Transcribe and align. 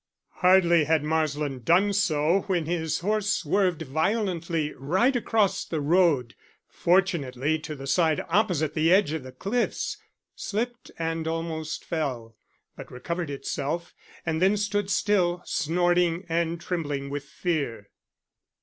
Hardly 0.37 0.85
had 0.85 1.03
Marsland 1.03 1.63
done 1.63 1.93
so 1.93 2.39
when 2.47 2.65
his 2.65 3.01
horse 3.01 3.31
swerved 3.31 3.83
violently 3.83 4.73
right 4.75 5.15
across 5.15 5.63
the 5.63 5.79
road 5.79 6.33
fortunately 6.67 7.59
to 7.59 7.75
the 7.75 7.85
side 7.85 8.25
opposite 8.27 8.73
the 8.73 8.91
edge 8.91 9.13
of 9.13 9.21
the 9.21 9.31
cliffs 9.31 9.97
slipped 10.35 10.89
and 10.97 11.27
almost 11.27 11.85
fell, 11.85 12.35
but 12.75 12.89
recovered 12.91 13.29
itself 13.29 13.93
and 14.25 14.41
then 14.41 14.57
stood 14.57 14.89
still, 14.89 15.43
snorting 15.45 16.25
and 16.27 16.59
trembling 16.59 17.11
with 17.11 17.25
fear. 17.25 17.91